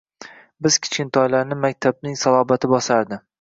Biz 0.67 0.77
kichkintoylarni 0.85 1.59
maktabning 1.67 2.17
salobati 2.23 2.73
bosardi. 2.73 3.23